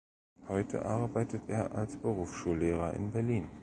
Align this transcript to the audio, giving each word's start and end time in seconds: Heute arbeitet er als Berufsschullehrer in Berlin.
Heute 0.47 0.83
arbeitet 0.83 1.43
er 1.47 1.75
als 1.75 1.95
Berufsschullehrer 1.95 2.95
in 2.95 3.11
Berlin. 3.11 3.47